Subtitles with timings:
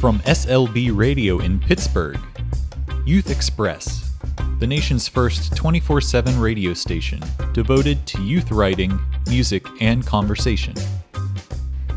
[0.00, 2.18] From SLB Radio in Pittsburgh,
[3.04, 4.10] Youth Express,
[4.58, 7.20] the nation's first 24 7 radio station
[7.52, 10.74] devoted to youth writing, music, and conversation.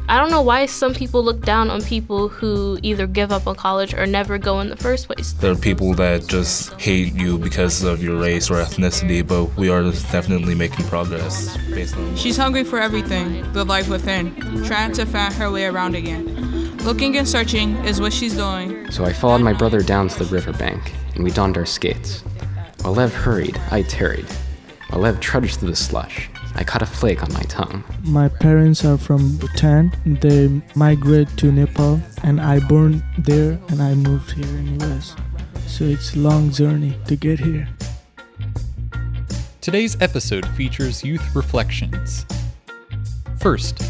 [0.09, 3.55] I don't know why some people look down on people who either give up on
[3.55, 5.31] college or never go in the first place.
[5.31, 9.69] There are people that just hate you because of your race or ethnicity, but we
[9.69, 12.17] are definitely making progress based on.
[12.17, 14.35] She's hungry for everything, the life within,
[14.65, 16.52] trying to find her way around again.
[16.83, 18.91] Looking and searching is what she's doing.
[18.91, 22.25] So I followed my brother down to the riverbank, and we donned our skates.
[22.81, 24.25] While Lev hurried, I tarried.
[24.89, 27.85] While Lev trudged through the slush, I caught a flake on my tongue.
[28.03, 29.93] My parents are from Bhutan.
[30.05, 35.15] They migrate to Nepal, and I born there, and I moved here in US.
[35.65, 37.65] So it's a long journey to get here.
[39.61, 42.25] Today's episode features youth reflections.
[43.39, 43.81] First,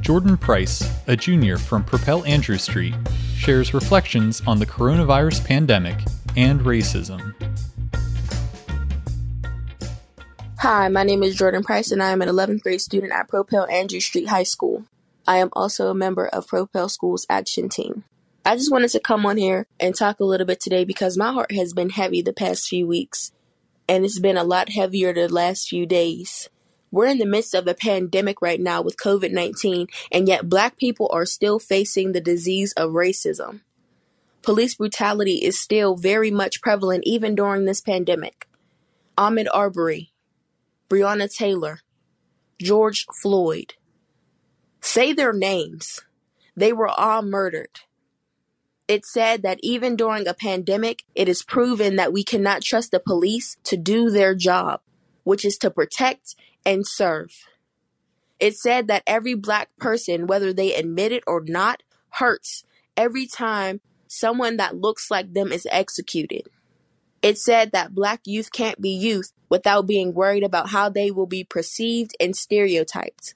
[0.00, 2.94] Jordan Price, a junior from Propel Andrew Street,
[3.36, 5.96] shares reflections on the coronavirus pandemic
[6.36, 7.34] and racism.
[10.58, 13.66] Hi, my name is Jordan Price and I am an 11th grade student at Propel
[13.66, 14.84] Andrew Street High School.
[15.26, 18.04] I am also a member of Propel School's action team.
[18.46, 21.32] I just wanted to come on here and talk a little bit today because my
[21.32, 23.32] heart has been heavy the past few weeks
[23.88, 26.48] and it's been a lot heavier the last few days.
[26.94, 30.76] We're in the midst of a pandemic right now with COVID 19, and yet black
[30.76, 33.62] people are still facing the disease of racism.
[34.42, 38.46] Police brutality is still very much prevalent even during this pandemic.
[39.18, 40.12] Ahmaud Arbery,
[40.88, 41.80] Breonna Taylor,
[42.60, 43.74] George Floyd.
[44.80, 45.98] Say their names.
[46.56, 47.80] They were all murdered.
[48.86, 53.00] It said that even during a pandemic, it is proven that we cannot trust the
[53.00, 54.80] police to do their job,
[55.24, 57.32] which is to protect and serve.
[58.40, 62.64] It said that every black person, whether they admit it or not, hurts
[62.96, 66.48] every time someone that looks like them is executed.
[67.22, 71.26] It said that black youth can't be youth without being worried about how they will
[71.26, 73.34] be perceived and stereotyped.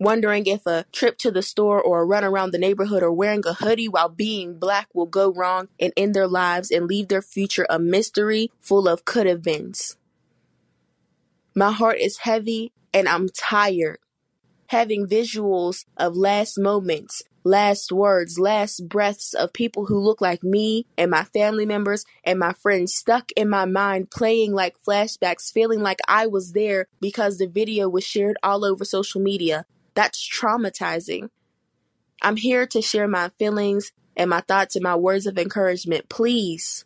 [0.00, 3.42] Wondering if a trip to the store or a run around the neighborhood or wearing
[3.46, 7.22] a hoodie while being black will go wrong and end their lives and leave their
[7.22, 9.96] future a mystery full of could have beens.
[11.58, 13.98] My heart is heavy and I'm tired.
[14.68, 20.86] Having visuals of last moments last words, last breaths of people who look like me
[20.96, 25.80] and my family members and my friends stuck in my mind, playing like flashbacks, feeling
[25.80, 29.64] like I was there because the video was shared all over social media.
[29.94, 31.28] That's traumatizing.
[32.22, 36.08] I'm here to share my feelings and my thoughts and my words of encouragement.
[36.08, 36.84] Please,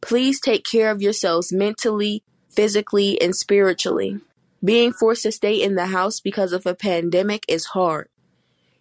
[0.00, 2.24] please take care of yourselves mentally,
[2.58, 4.18] physically, and spiritually.
[4.64, 8.08] Being forced to stay in the house because of a pandemic is hard.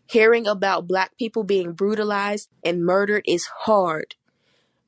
[0.07, 4.15] Hearing about black people being brutalized and murdered is hard.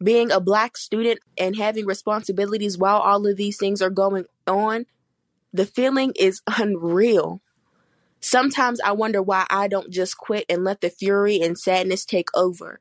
[0.01, 4.88] Being a black student and having responsibilities while all of these things are going on,
[5.53, 7.41] the feeling is unreal.
[8.19, 12.29] Sometimes I wonder why I don't just quit and let the fury and sadness take
[12.33, 12.79] over.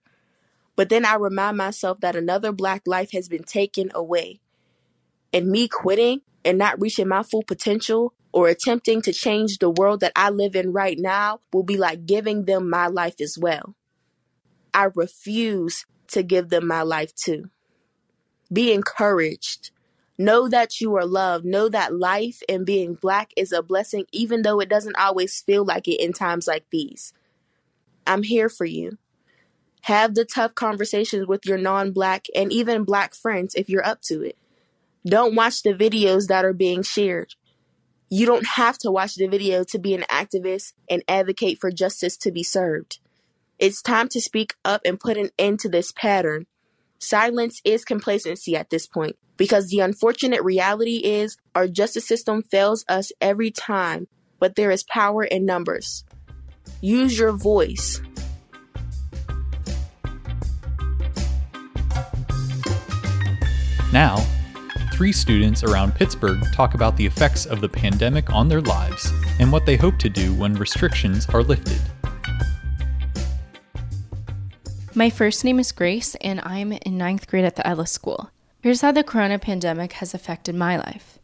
[0.75, 4.41] But then I remind myself that another black life has been taken away.
[5.33, 10.01] And me quitting and not reaching my full potential or attempting to change the world
[10.01, 13.75] that I live in right now will be like giving them my life as well.
[14.73, 17.51] I refuse to give them my life too.
[18.53, 19.71] Be encouraged.
[20.17, 21.45] Know that you are loved.
[21.45, 25.65] Know that life and being black is a blessing, even though it doesn't always feel
[25.65, 27.13] like it in times like these.
[28.07, 28.99] I'm here for you.
[29.83, 34.01] Have the tough conversations with your non black and even black friends if you're up
[34.03, 34.38] to it.
[35.09, 37.35] Don't watch the videos that are being shared.
[38.11, 42.19] You don't have to watch the video to be an activist and advocate for justice
[42.19, 42.99] to be served.
[43.59, 46.47] It's time to speak up and put an end to this pattern.
[46.99, 52.85] Silence is complacency at this point because the unfortunate reality is our justice system fails
[52.87, 54.09] us every time,
[54.39, 56.05] but there is power in numbers.
[56.83, 58.03] Use your voice.
[63.91, 64.23] Now,
[64.99, 69.53] three students around Pittsburgh talk about the effects of the pandemic on their lives and
[69.53, 71.81] what they hope to do when restrictions are lifted.
[74.97, 78.33] My first name is Grace, and I'm in ninth grade at the Ellis School.
[78.61, 81.21] Here's how the corona pandemic has affected my life.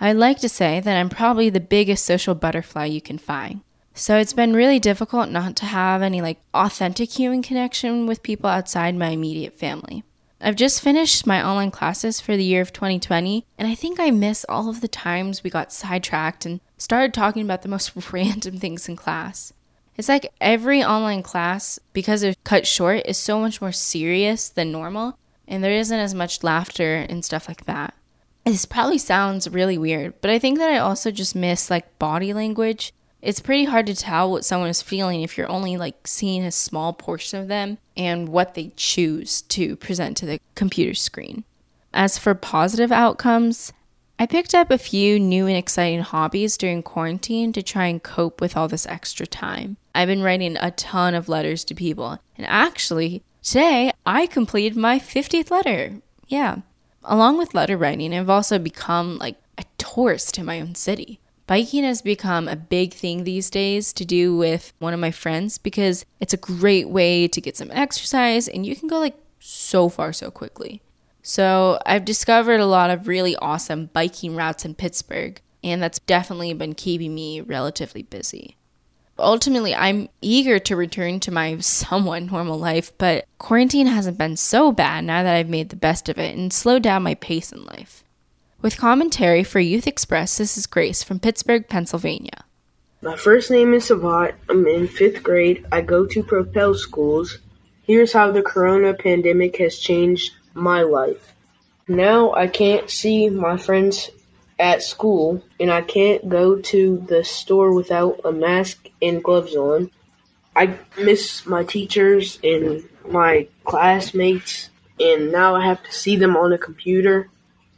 [0.00, 3.62] I'd like to say that I'm probably the biggest social butterfly you can find.
[3.94, 8.48] So it's been really difficult not to have any like authentic human connection with people
[8.48, 10.04] outside my immediate family.
[10.40, 14.12] I've just finished my online classes for the year of 2020, and I think I
[14.12, 18.58] miss all of the times we got sidetracked and started talking about the most random
[18.58, 19.52] things in class.
[19.96, 24.70] It's like every online class, because they're cut short, is so much more serious than
[24.70, 25.18] normal,
[25.48, 27.94] and there isn't as much laughter and stuff like that.
[28.44, 32.32] This probably sounds really weird, but I think that I also just miss like body
[32.32, 32.94] language.
[33.20, 36.52] It's pretty hard to tell what someone is feeling if you're only like seeing a
[36.52, 41.44] small portion of them and what they choose to present to the computer screen.
[41.92, 43.72] As for positive outcomes,
[44.20, 48.40] I picked up a few new and exciting hobbies during quarantine to try and cope
[48.40, 49.76] with all this extra time.
[49.94, 54.98] I've been writing a ton of letters to people, and actually, today I completed my
[54.98, 56.00] 50th letter.
[56.28, 56.58] Yeah.
[57.04, 61.20] Along with letter writing, I've also become like a tourist in my own city.
[61.48, 65.56] Biking has become a big thing these days to do with one of my friends
[65.56, 69.88] because it's a great way to get some exercise and you can go like so
[69.88, 70.82] far so quickly.
[71.22, 76.52] So I've discovered a lot of really awesome biking routes in Pittsburgh, and that's definitely
[76.52, 78.58] been keeping me relatively busy.
[79.18, 84.70] Ultimately, I'm eager to return to my somewhat normal life, but quarantine hasn't been so
[84.70, 87.64] bad now that I've made the best of it and slowed down my pace in
[87.64, 88.04] life.
[88.60, 92.44] With commentary for Youth Express, this is Grace from Pittsburgh, Pennsylvania.
[93.00, 94.34] My first name is Savat.
[94.50, 95.64] I'm in fifth grade.
[95.70, 97.38] I go to Propel schools.
[97.82, 101.36] Here's how the corona pandemic has changed my life.
[101.86, 104.10] Now I can't see my friends
[104.58, 109.92] at school and I can't go to the store without a mask and gloves on.
[110.56, 116.52] I miss my teachers and my classmates and now I have to see them on
[116.52, 117.30] a computer.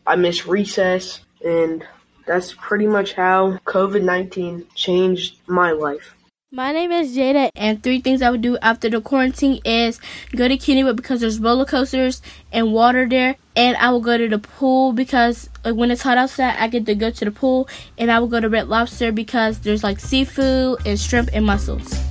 [0.07, 1.87] I miss recess and
[2.27, 6.15] that's pretty much how COVID 19 changed my life.
[6.53, 10.01] My name is Jada, and three things I would do after the quarantine is
[10.35, 12.21] go to Kennywood because there's roller coasters
[12.51, 16.19] and water there, and I will go to the pool because like when it's hot
[16.19, 19.13] outside, I get to go to the pool, and I will go to Red Lobster
[19.13, 22.10] because there's like seafood and shrimp and mussels.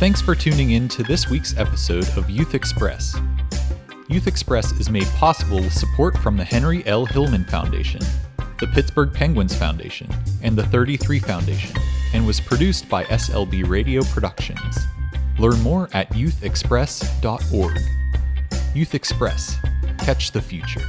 [0.00, 3.14] Thanks for tuning in to this week's episode of Youth Express.
[4.08, 7.04] Youth Express is made possible with support from the Henry L.
[7.04, 8.00] Hillman Foundation
[8.60, 10.08] the Pittsburgh Penguins Foundation,
[10.42, 11.76] and the 33 Foundation,
[12.14, 14.78] and was produced by SLB Radio Productions.
[15.38, 17.78] Learn more at youthexpress.org.
[18.74, 19.58] Youth Express.
[19.98, 20.88] Catch the future.